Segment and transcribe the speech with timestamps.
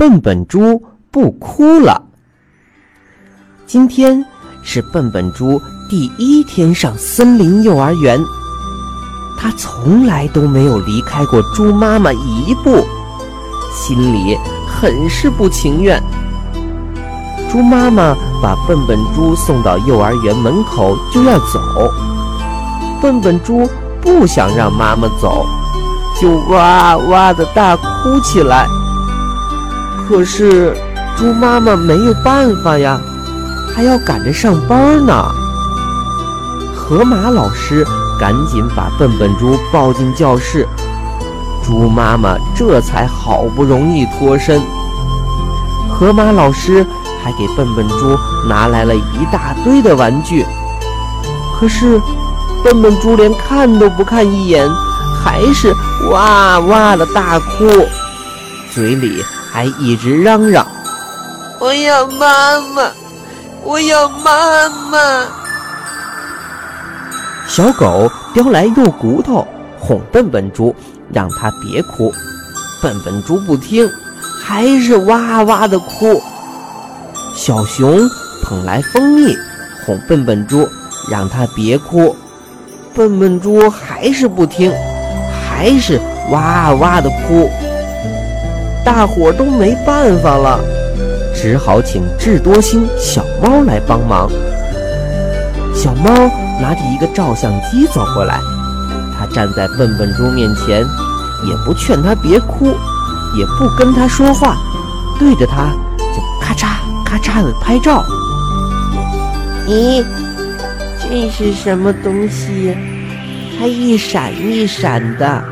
[0.00, 2.02] 笨笨猪不哭了。
[3.66, 4.24] 今天
[4.62, 8.18] 是笨笨猪第一天上森林幼儿园，
[9.38, 12.82] 他从来都没有离开过猪妈妈一步，
[13.74, 16.02] 心里很是不情愿。
[17.52, 21.60] 猪妈妈把笨笨猪送到幼儿园门口就要走，
[23.02, 23.68] 笨笨猪
[24.00, 25.44] 不想让妈妈走，
[26.18, 28.66] 就哇哇的大哭起来。
[30.10, 30.76] 可是
[31.16, 33.00] 猪妈妈没有办法呀，
[33.72, 35.24] 还要赶着上班呢。
[36.74, 37.86] 河马老师
[38.18, 40.66] 赶紧把笨笨猪抱进教室，
[41.64, 44.60] 猪妈妈这才好不容易脱身。
[45.88, 46.84] 河马老师。
[47.22, 48.18] 还给笨笨猪
[48.48, 50.42] 拿来了一大堆的玩具，
[51.54, 52.00] 可是
[52.64, 54.66] 笨笨猪连看都不看一眼，
[55.22, 55.70] 还是
[56.10, 57.68] 哇哇的大哭，
[58.72, 60.64] 嘴里还一直嚷嚷
[61.58, 62.90] ：“我要妈妈，
[63.64, 64.98] 我要妈妈！”
[67.48, 69.46] 小狗叼来肉骨头
[69.78, 70.74] 哄笨笨猪，
[71.12, 72.12] 让它别哭，
[72.80, 73.90] 笨笨猪不听，
[74.40, 76.22] 还是哇哇的哭。
[77.34, 78.08] 小熊
[78.44, 79.36] 捧来蜂蜜，
[79.84, 80.68] 哄笨笨猪，
[81.10, 82.14] 让它别哭。
[82.94, 84.72] 笨笨猪还是不听，
[85.48, 87.50] 还是哇哇的哭。
[88.92, 90.58] 大伙都没办法了，
[91.32, 94.28] 只好请智多星小猫来帮忙。
[95.72, 96.10] 小猫
[96.60, 98.40] 拿着一个照相机走过来，
[99.16, 100.80] 它站在笨笨猪面前，
[101.46, 102.66] 也不劝它别哭，
[103.38, 104.56] 也不跟它说话，
[105.20, 106.66] 对着它就咔嚓。
[107.04, 108.04] 咔嚓的拍照，
[109.68, 110.04] 咦，
[111.00, 112.76] 这是什么东西？
[113.56, 115.44] 它一闪一闪的。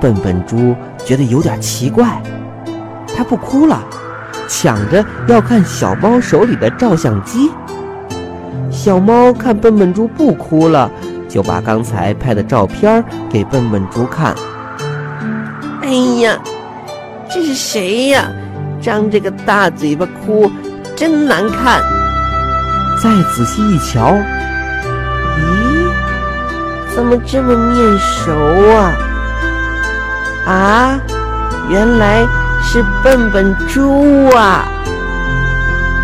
[0.00, 2.22] 笨笨猪觉得有点奇怪，
[3.16, 3.82] 它不哭了，
[4.48, 7.50] 抢着要看小猫手里的照相机。
[8.70, 10.90] 小猫看笨笨猪不哭了，
[11.28, 14.34] 就把刚才拍的照片给笨笨猪看。
[15.82, 15.88] 哎
[16.22, 16.38] 呀，
[17.28, 18.30] 这是谁呀？
[18.80, 20.50] 张着个大嘴巴哭，
[20.96, 21.82] 真难看。
[23.02, 24.14] 再仔细一瞧，
[25.36, 28.92] 咦，怎么这么面熟啊？
[30.50, 30.98] 啊，
[31.68, 32.26] 原来
[32.60, 34.64] 是笨笨猪啊！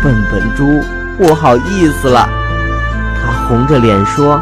[0.00, 0.80] 笨笨猪
[1.18, 2.28] 不好意思了，
[3.20, 4.40] 他红着脸说：“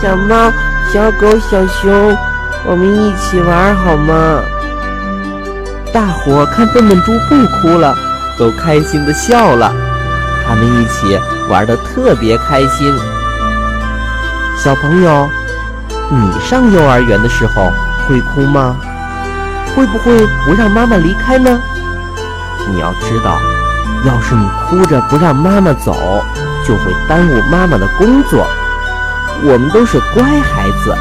[0.00, 0.50] 小猫、
[0.90, 2.16] 小狗、小熊，
[2.64, 4.40] 我们一起玩好吗？”
[5.92, 7.94] 大伙看笨笨猪不哭了，
[8.38, 9.70] 都开心的笑了。
[10.48, 12.90] 他们一起玩的特别开心。
[14.56, 15.28] 小朋友，
[16.08, 17.70] 你上幼儿园的时候
[18.08, 18.76] 会哭吗？
[19.74, 21.60] 会不会不让妈妈离开呢？
[22.70, 23.38] 你要知道，
[24.04, 25.94] 要是你哭着不让妈妈走，
[26.66, 28.46] 就会耽误妈妈的工作。
[29.44, 30.94] 我们都是乖孩子，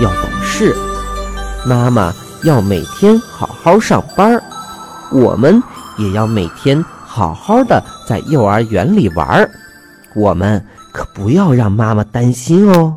[0.00, 0.76] 要懂事。
[1.64, 2.12] 妈妈。
[2.42, 4.42] 要每天好好上班
[5.12, 5.62] 我们
[5.98, 9.46] 也要每天好好的在幼儿园里玩
[10.14, 12.96] 我们可不要让妈妈担心哦。